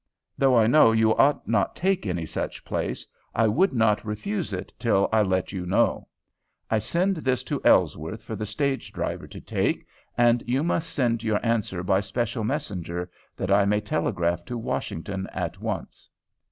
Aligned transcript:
Though 0.35 0.57
I 0.57 0.65
know 0.65 0.91
you 0.91 1.15
ought 1.15 1.47
not 1.47 1.75
take 1.75 2.07
any 2.07 2.25
such 2.25 2.65
place, 2.65 3.05
I 3.35 3.45
would 3.47 3.71
not 3.71 4.03
refuse 4.03 4.51
it 4.51 4.73
till 4.79 5.07
I 5.13 5.21
let 5.21 5.51
you 5.51 5.63
know. 5.63 6.07
I 6.71 6.79
send 6.79 7.17
this 7.17 7.43
to 7.43 7.61
Ellsworth 7.63 8.23
for 8.23 8.35
the 8.35 8.47
stage 8.47 8.91
driver 8.91 9.27
to 9.27 9.39
take, 9.39 9.85
and 10.17 10.43
you 10.47 10.63
must 10.63 10.89
send 10.89 11.21
your 11.21 11.39
answer 11.45 11.83
by 11.83 11.99
special 11.99 12.43
messenger, 12.43 13.11
that 13.37 13.51
I 13.51 13.65
may 13.65 13.79
telegraph 13.79 14.43
to 14.45 14.57
Washington 14.57 15.27
at 15.35 15.61
once. 15.61 16.09